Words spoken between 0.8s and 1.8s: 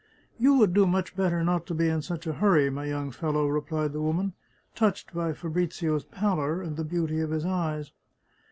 much better not to